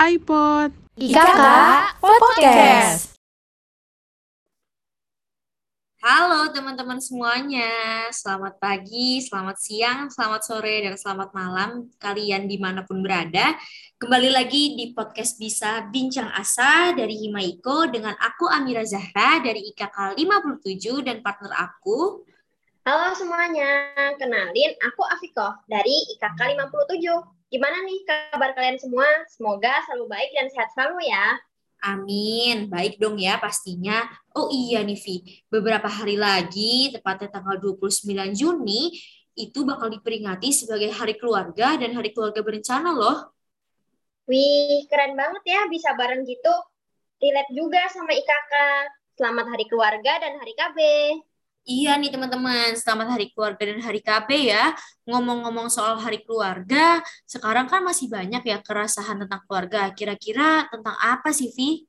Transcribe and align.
iPod. 0.00 0.72
IKK 0.96 1.40
Podcast. 2.00 3.20
Halo 6.00 6.48
teman-teman 6.56 6.96
semuanya, 7.04 8.08
selamat 8.08 8.56
pagi, 8.56 9.20
selamat 9.20 9.60
siang, 9.60 10.08
selamat 10.08 10.40
sore, 10.40 10.88
dan 10.88 10.96
selamat 10.96 11.36
malam 11.36 11.92
kalian 12.00 12.48
di 12.48 12.56
mana 12.56 12.80
pun 12.88 13.04
berada. 13.04 13.52
Kembali 14.00 14.32
lagi 14.32 14.72
di 14.72 14.96
podcast 14.96 15.36
Bisa 15.36 15.84
Bincang 15.92 16.32
Asa 16.32 16.96
dari 16.96 17.20
Himaiko 17.20 17.84
dengan 17.92 18.16
aku 18.16 18.48
Amira 18.48 18.80
Zahra 18.88 19.44
dari 19.44 19.68
IKK 19.68 20.16
57 20.16 21.04
dan 21.04 21.20
partner 21.20 21.52
aku. 21.60 22.24
Halo 22.88 23.12
semuanya, 23.12 23.92
kenalin 24.16 24.72
aku 24.80 25.04
Afiko 25.04 25.60
dari 25.68 25.92
IKK 26.16 26.56
57. 26.56 27.39
Gimana 27.50 27.82
nih 27.82 28.06
kabar 28.06 28.54
kalian 28.54 28.78
semua? 28.78 29.06
Semoga 29.26 29.82
selalu 29.90 30.06
baik 30.06 30.30
dan 30.38 30.46
sehat 30.54 30.70
selalu 30.70 31.02
ya. 31.02 31.34
Amin, 31.82 32.70
baik 32.70 33.02
dong 33.02 33.18
ya 33.18 33.42
pastinya. 33.42 34.06
Oh 34.38 34.54
iya 34.54 34.86
nih 34.86 34.94
Vi, 34.94 35.42
beberapa 35.50 35.90
hari 35.90 36.14
lagi, 36.14 36.94
tepatnya 36.94 37.26
tanggal 37.26 37.58
29 37.58 38.38
Juni, 38.38 38.94
itu 39.34 39.66
bakal 39.66 39.90
diperingati 39.90 40.54
sebagai 40.54 40.94
Hari 40.94 41.18
Keluarga 41.18 41.74
dan 41.74 41.90
Hari 41.90 42.14
Keluarga 42.14 42.38
Berencana 42.38 42.94
loh. 42.94 43.34
Wih, 44.30 44.86
keren 44.86 45.18
banget 45.18 45.42
ya 45.42 45.66
bisa 45.66 45.90
bareng 45.98 46.22
gitu. 46.22 46.54
Relate 47.18 47.50
juga 47.50 47.82
sama 47.90 48.14
IKK. 48.14 48.54
Selamat 49.18 49.50
Hari 49.50 49.66
Keluarga 49.66 50.12
dan 50.22 50.38
Hari 50.38 50.54
KB. 50.54 50.78
Iya 51.60 52.00
nih 52.00 52.08
teman-teman, 52.08 52.72
selamat 52.72 53.20
Hari 53.20 53.36
Keluarga 53.36 53.62
dan 53.68 53.84
Hari 53.84 54.00
KB 54.00 54.28
ya. 54.48 54.72
Ngomong-ngomong 55.04 55.68
soal 55.68 56.00
Hari 56.00 56.24
Keluarga, 56.24 57.04
sekarang 57.28 57.68
kan 57.68 57.84
masih 57.84 58.08
banyak 58.08 58.40
ya 58.48 58.64
kerasahan 58.64 59.20
tentang 59.20 59.44
keluarga. 59.44 59.92
Kira-kira 59.92 60.64
tentang 60.72 60.96
apa 60.96 61.36
sih, 61.36 61.52
Vi? 61.52 61.84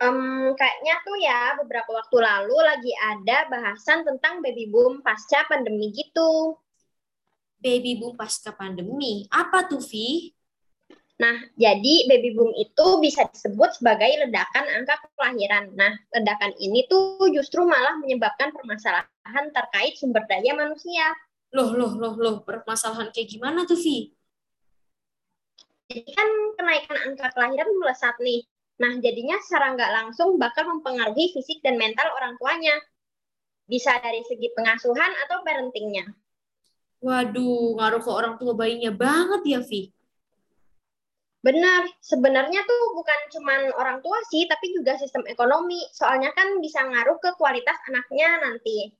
Um, 0.00 0.56
kayaknya 0.56 0.94
tuh 1.04 1.16
ya 1.20 1.40
beberapa 1.60 1.92
waktu 1.92 2.16
lalu 2.24 2.56
lagi 2.64 2.92
ada 3.04 3.52
bahasan 3.52 4.00
tentang 4.08 4.40
baby 4.40 4.64
boom 4.64 5.04
pasca 5.04 5.44
pandemi 5.44 5.92
gitu. 5.92 6.56
Baby 7.60 8.00
boom 8.00 8.16
pasca 8.16 8.56
pandemi, 8.56 9.28
apa 9.28 9.68
tuh, 9.68 9.84
Vi? 9.84 10.32
Nah, 11.14 11.36
jadi 11.54 12.10
baby 12.10 12.34
boom 12.34 12.50
itu 12.58 12.86
bisa 12.98 13.22
disebut 13.30 13.78
sebagai 13.78 14.10
ledakan 14.26 14.66
angka 14.66 14.98
kelahiran. 15.14 15.70
Nah, 15.78 15.94
ledakan 16.10 16.58
ini 16.58 16.90
tuh 16.90 17.22
justru 17.30 17.62
malah 17.62 17.94
menyebabkan 18.02 18.50
permasalahan 18.50 19.46
terkait 19.54 19.94
sumber 19.94 20.26
daya 20.26 20.58
manusia. 20.58 21.14
Loh, 21.54 21.70
loh, 21.70 21.94
loh, 21.94 22.14
loh, 22.18 22.36
permasalahan 22.42 23.14
kayak 23.14 23.30
gimana 23.30 23.62
tuh, 23.62 23.78
Vi? 23.78 24.10
Jadi 25.86 26.10
kan 26.10 26.28
kenaikan 26.58 26.98
angka 27.06 27.30
kelahiran 27.30 27.70
melesat 27.78 28.18
nih. 28.18 28.42
Nah, 28.82 28.98
jadinya 28.98 29.38
secara 29.38 29.78
nggak 29.78 29.92
langsung 29.94 30.34
bakal 30.34 30.66
mempengaruhi 30.66 31.30
fisik 31.30 31.62
dan 31.62 31.78
mental 31.78 32.10
orang 32.10 32.34
tuanya. 32.42 32.74
Bisa 33.70 33.94
dari 34.02 34.26
segi 34.26 34.50
pengasuhan 34.50 35.12
atau 35.24 35.46
parentingnya. 35.46 36.10
Waduh, 36.98 37.78
ngaruh 37.78 38.02
ke 38.02 38.10
orang 38.10 38.34
tua 38.34 38.58
bayinya 38.58 38.90
banget 38.90 39.42
ya, 39.46 39.60
Vi? 39.62 39.94
Benar, 41.44 41.84
sebenarnya 42.00 42.64
tuh 42.64 42.96
bukan 42.96 43.20
cuma 43.36 43.52
orang 43.76 44.00
tua 44.00 44.16
sih, 44.32 44.48
tapi 44.48 44.72
juga 44.72 44.96
sistem 44.96 45.28
ekonomi. 45.28 45.76
Soalnya 45.92 46.32
kan 46.32 46.56
bisa 46.56 46.80
ngaruh 46.80 47.20
ke 47.20 47.36
kualitas 47.36 47.76
anaknya 47.84 48.40
nanti. 48.40 48.96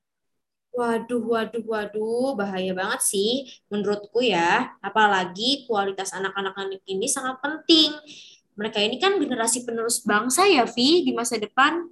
Waduh, 0.77 1.25
waduh, 1.25 1.65
waduh, 1.65 2.37
bahaya 2.37 2.77
banget 2.77 3.01
sih 3.01 3.49
menurutku 3.73 4.21
ya. 4.21 4.77
Apalagi 4.85 5.65
kualitas 5.65 6.13
anak-anak 6.13 6.85
ini 6.85 7.09
sangat 7.09 7.41
penting. 7.41 7.97
Mereka 8.61 8.77
ini 8.77 9.01
kan 9.01 9.17
generasi 9.17 9.65
penerus 9.65 10.05
bangsa 10.05 10.45
ya, 10.45 10.69
Vi, 10.69 11.01
di 11.01 11.17
masa 11.17 11.41
depan. 11.41 11.89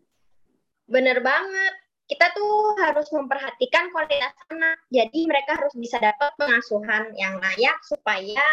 Bener 0.84 1.24
banget. 1.24 1.80
Kita 2.04 2.28
tuh 2.36 2.76
harus 2.76 3.08
memperhatikan 3.08 3.88
kualitas 3.88 4.36
anak. 4.52 4.84
Jadi 4.92 5.24
mereka 5.24 5.56
harus 5.56 5.72
bisa 5.72 5.96
dapat 5.96 6.28
pengasuhan 6.36 7.16
yang 7.16 7.40
layak 7.40 7.80
supaya 7.88 8.44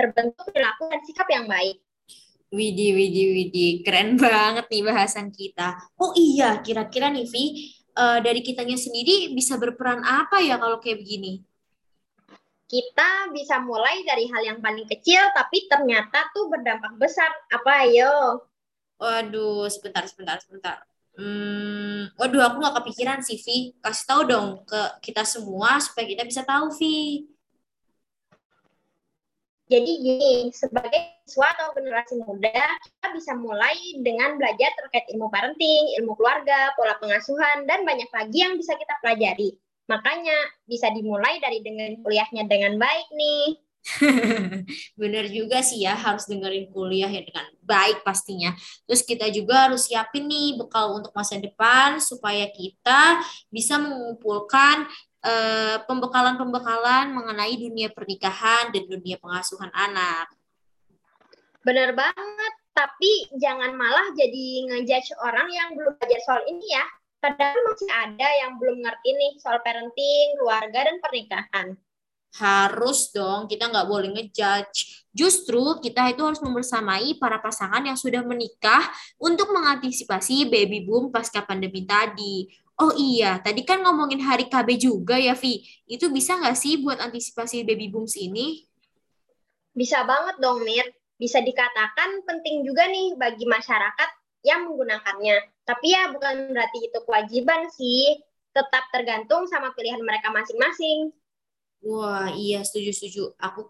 terbentuk 0.00 0.48
perilaku 0.48 0.88
dan 0.88 1.00
sikap 1.04 1.28
yang 1.28 1.44
baik. 1.44 1.76
Widi, 2.50 2.96
Widi, 2.96 3.22
Widi, 3.30 3.66
keren 3.86 4.18
banget 4.18 4.66
nih 4.72 4.82
bahasan 4.82 5.30
kita. 5.30 5.78
Oh 6.00 6.10
iya, 6.18 6.58
kira-kira 6.64 7.06
nih 7.12 7.28
Vi, 7.28 7.44
uh, 7.94 8.18
dari 8.18 8.42
kitanya 8.42 8.74
sendiri 8.74 9.30
bisa 9.36 9.54
berperan 9.54 10.02
apa 10.02 10.42
ya 10.42 10.58
kalau 10.58 10.82
kayak 10.82 10.98
begini? 10.98 11.46
Kita 12.66 13.30
bisa 13.34 13.62
mulai 13.62 14.02
dari 14.02 14.30
hal 14.30 14.42
yang 14.46 14.58
paling 14.62 14.86
kecil, 14.86 15.22
tapi 15.34 15.66
ternyata 15.66 16.30
tuh 16.34 16.50
berdampak 16.50 16.94
besar. 16.98 17.30
Apa 17.50 17.86
ayo? 17.86 18.46
Waduh, 18.98 19.66
sebentar, 19.70 20.06
sebentar, 20.06 20.38
sebentar. 20.38 20.78
Hmm, 21.18 22.14
waduh, 22.14 22.46
aku 22.46 22.62
nggak 22.62 22.76
kepikiran 22.82 23.18
sih, 23.26 23.42
Vi. 23.42 23.74
Kasih 23.82 24.06
tahu 24.06 24.22
dong 24.26 24.48
ke 24.62 24.80
kita 25.02 25.26
semua 25.26 25.82
supaya 25.82 26.06
kita 26.06 26.22
bisa 26.22 26.46
tahu, 26.46 26.70
Vi. 26.78 27.26
Jadi 29.70 29.92
gini, 30.02 30.50
sebagai 30.50 31.22
siswa 31.22 31.46
atau 31.54 31.70
generasi 31.78 32.18
muda, 32.18 32.58
kita 32.82 33.06
bisa 33.14 33.38
mulai 33.38 33.78
dengan 34.02 34.34
belajar 34.34 34.74
terkait 34.74 35.06
ilmu 35.14 35.30
parenting, 35.30 35.94
ilmu 36.02 36.18
keluarga, 36.18 36.74
pola 36.74 36.98
pengasuhan, 36.98 37.70
dan 37.70 37.86
banyak 37.86 38.10
lagi 38.10 38.38
yang 38.42 38.58
bisa 38.58 38.74
kita 38.74 38.98
pelajari. 38.98 39.54
Makanya 39.86 40.34
bisa 40.66 40.90
dimulai 40.90 41.38
dari 41.38 41.62
dengan 41.62 41.94
kuliahnya 42.02 42.50
dengan 42.50 42.82
baik 42.82 43.08
nih. 43.14 43.46
Bener 45.00 45.30
juga 45.30 45.62
sih 45.62 45.86
ya, 45.86 45.94
harus 45.94 46.26
dengerin 46.26 46.74
kuliah 46.74 47.06
ya 47.06 47.22
dengan 47.22 47.46
baik 47.62 48.02
pastinya. 48.02 48.50
Terus 48.90 49.06
kita 49.06 49.30
juga 49.30 49.70
harus 49.70 49.86
siapin 49.86 50.26
nih 50.26 50.58
bekal 50.58 50.98
untuk 50.98 51.14
masa 51.14 51.38
depan 51.38 52.02
supaya 52.02 52.50
kita 52.50 53.22
bisa 53.48 53.78
mengumpulkan 53.78 54.90
pembekalan-pembekalan 55.84 57.12
mengenai 57.12 57.54
dunia 57.60 57.92
pernikahan 57.92 58.72
dan 58.72 58.84
dunia 58.88 59.20
pengasuhan 59.20 59.68
anak. 59.76 60.32
Benar 61.60 61.92
banget, 61.92 62.54
tapi 62.72 63.28
jangan 63.36 63.76
malah 63.76 64.16
jadi 64.16 64.72
ngejudge 64.72 65.12
orang 65.20 65.48
yang 65.52 65.76
belum 65.76 65.92
belajar 66.00 66.20
soal 66.24 66.42
ini 66.48 66.72
ya. 66.72 66.84
Padahal 67.20 67.60
masih 67.68 67.90
ada 67.92 68.28
yang 68.40 68.56
belum 68.56 68.80
ngerti 68.80 69.10
nih 69.12 69.32
soal 69.44 69.60
parenting, 69.60 70.40
keluarga, 70.40 70.88
dan 70.88 70.96
pernikahan. 71.04 71.66
Harus 72.40 73.12
dong, 73.12 73.44
kita 73.44 73.68
nggak 73.68 73.84
boleh 73.84 74.08
ngejudge. 74.16 75.04
Justru 75.12 75.60
kita 75.84 76.08
itu 76.08 76.24
harus 76.24 76.40
membersamai 76.40 77.20
para 77.20 77.36
pasangan 77.42 77.84
yang 77.84 77.98
sudah 77.98 78.24
menikah 78.24 78.88
untuk 79.20 79.52
mengantisipasi 79.52 80.48
baby 80.48 80.80
boom 80.80 81.12
pasca 81.12 81.44
pandemi 81.44 81.84
tadi. 81.84 82.48
Oh 82.80 82.96
iya, 82.96 83.36
tadi 83.44 83.60
kan 83.60 83.84
ngomongin 83.84 84.24
hari 84.24 84.48
KB 84.48 84.80
juga 84.80 85.20
ya, 85.20 85.36
Vi. 85.36 85.60
Itu 85.84 86.08
bisa 86.08 86.40
nggak 86.40 86.56
sih 86.56 86.80
buat 86.80 86.96
antisipasi 86.96 87.60
baby 87.60 87.92
booms 87.92 88.16
ini? 88.16 88.64
Bisa 89.76 90.00
banget 90.08 90.40
dong, 90.40 90.64
Mir. 90.64 90.88
Bisa 91.20 91.44
dikatakan 91.44 92.24
penting 92.24 92.64
juga 92.64 92.88
nih 92.88 93.20
bagi 93.20 93.44
masyarakat 93.44 94.10
yang 94.48 94.64
menggunakannya. 94.64 95.44
Tapi 95.68 95.86
ya 95.92 96.08
bukan 96.08 96.56
berarti 96.56 96.88
itu 96.88 96.98
kewajiban 97.04 97.68
sih. 97.68 98.24
Tetap 98.56 98.88
tergantung 98.96 99.44
sama 99.44 99.76
pilihan 99.76 100.00
mereka 100.00 100.32
masing-masing. 100.32 101.12
Wah, 101.84 102.32
iya 102.32 102.64
setuju-setuju. 102.64 103.36
Aku 103.36 103.68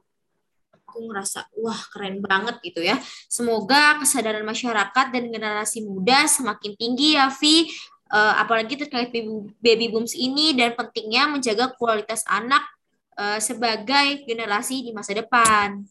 aku 0.70 1.06
ngerasa 1.10 1.50
wah 1.58 1.82
keren 1.90 2.22
banget 2.22 2.62
gitu 2.62 2.78
ya. 2.86 2.94
Semoga 3.26 3.98
kesadaran 3.98 4.46
masyarakat 4.46 5.06
dan 5.10 5.24
generasi 5.34 5.82
muda 5.82 6.30
semakin 6.30 6.78
tinggi 6.78 7.18
ya 7.18 7.26
Vi 7.34 7.66
uh, 8.10 8.34
apalagi 8.42 8.76
terkait 8.76 9.08
baby, 9.14 9.54
baby 9.62 9.86
booms 9.88 10.12
ini 10.12 10.52
dan 10.52 10.74
pentingnya 10.74 11.30
menjaga 11.30 11.72
kualitas 11.78 12.26
anak 12.26 12.62
uh, 13.16 13.38
sebagai 13.38 14.26
generasi 14.26 14.84
di 14.84 14.90
masa 14.90 15.14
depan. 15.16 15.86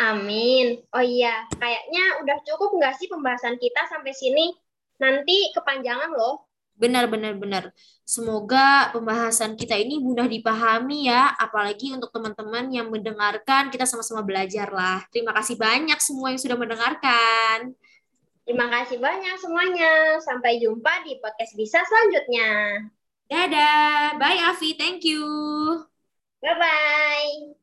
Amin. 0.00 0.80
Oh 0.94 1.04
iya, 1.04 1.44
kayaknya 1.56 2.24
udah 2.24 2.38
cukup 2.46 2.76
nggak 2.78 2.94
sih 2.98 3.06
pembahasan 3.10 3.60
kita 3.60 3.84
sampai 3.90 4.12
sini? 4.16 4.54
Nanti 5.00 5.52
kepanjangan 5.52 6.12
loh. 6.12 6.50
Benar, 6.80 7.12
benar, 7.12 7.36
benar. 7.36 7.64
Semoga 8.08 8.88
pembahasan 8.96 9.52
kita 9.52 9.76
ini 9.76 10.00
mudah 10.00 10.24
dipahami 10.24 11.12
ya, 11.12 11.36
apalagi 11.36 11.92
untuk 11.92 12.08
teman-teman 12.08 12.72
yang 12.72 12.88
mendengarkan, 12.88 13.68
kita 13.68 13.84
sama-sama 13.84 14.24
belajar 14.24 14.72
lah. 14.72 15.04
Terima 15.12 15.36
kasih 15.36 15.60
banyak 15.60 16.00
semua 16.00 16.32
yang 16.32 16.40
sudah 16.40 16.56
mendengarkan. 16.56 17.76
Terima 18.50 18.66
kasih 18.66 18.98
banyak 18.98 19.38
semuanya. 19.38 20.18
Sampai 20.18 20.58
jumpa 20.58 21.06
di 21.06 21.22
podcast 21.22 21.54
bisa 21.54 21.86
selanjutnya. 21.86 22.82
Dadah. 23.30 24.18
Bye, 24.18 24.42
Afi. 24.42 24.74
Thank 24.74 25.06
you. 25.06 25.22
Bye-bye. 26.42 27.54